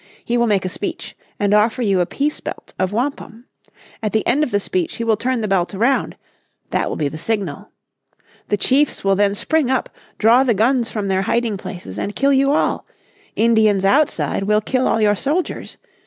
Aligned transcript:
He 0.25 0.35
will 0.35 0.47
make 0.47 0.65
a 0.65 0.69
speech, 0.69 1.15
and 1.39 1.53
offer 1.53 1.83
you 1.83 1.99
a 1.99 2.07
peace 2.07 2.39
belt 2.39 2.73
of 2.79 2.91
wampum. 2.91 3.45
At 4.01 4.13
the 4.13 4.25
end 4.25 4.43
of 4.43 4.49
the 4.49 4.59
speech 4.59 4.95
he 4.95 5.03
will 5.03 5.15
turn 5.15 5.41
the 5.41 5.47
belt 5.47 5.75
round 5.75 6.15
that 6.71 6.89
will 6.89 6.95
be 6.95 7.07
the 7.07 7.19
signal. 7.19 7.69
The 8.47 8.57
chiefs 8.57 9.03
will 9.03 9.15
then 9.15 9.35
spring 9.35 9.69
up, 9.69 9.89
draw 10.17 10.41
the 10.43 10.55
guns 10.55 10.89
from 10.89 11.07
their 11.07 11.21
hiding 11.21 11.55
places, 11.55 11.99
and 11.99 12.15
kill 12.15 12.33
you 12.33 12.51
all. 12.51 12.87
Indians 13.35 13.85
outside 13.85 14.41
will 14.41 14.59
kill 14.59 14.87
all 14.87 14.99
your 14.99 15.13
soldiers. 15.15 15.77